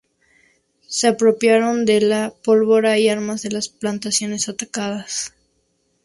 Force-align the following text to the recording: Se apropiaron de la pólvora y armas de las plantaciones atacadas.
Se 0.87 1.07
apropiaron 1.09 1.85
de 1.85 2.01
la 2.01 2.33
pólvora 2.43 2.97
y 2.97 3.07
armas 3.07 3.43
de 3.43 3.51
las 3.51 3.69
plantaciones 3.69 4.49
atacadas. 4.49 5.35